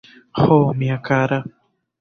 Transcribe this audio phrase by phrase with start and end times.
[0.43, 1.41] Ho, mia kara!